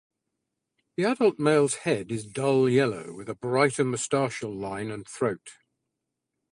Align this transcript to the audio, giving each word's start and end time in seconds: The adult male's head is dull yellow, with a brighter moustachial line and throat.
The 0.97 1.03
adult 1.05 1.37
male's 1.37 1.75
head 1.85 2.11
is 2.11 2.25
dull 2.25 2.67
yellow, 2.67 3.13
with 3.13 3.29
a 3.29 3.35
brighter 3.35 3.83
moustachial 3.85 4.51
line 4.51 4.89
and 4.89 5.07
throat. 5.07 5.51